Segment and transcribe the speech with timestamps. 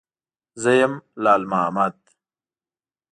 [0.61, 1.95] _زه يم، لال مامد.